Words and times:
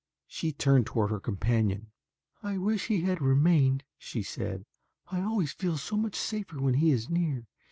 She 0.25 0.51
turned 0.51 0.87
toward 0.87 1.11
her 1.11 1.19
companion. 1.19 1.91
"I 2.41 2.57
wish 2.57 2.87
that 2.87 2.93
he 2.95 3.01
had 3.01 3.21
remained," 3.21 3.83
she 3.99 4.23
said. 4.23 4.63
"I 5.11 5.21
always 5.21 5.51
feel 5.51 5.77
so 5.77 5.95
much 5.95 6.15
safer 6.15 6.59
when 6.59 6.73
he 6.73 6.89
is 6.89 7.07
near. 7.07 7.45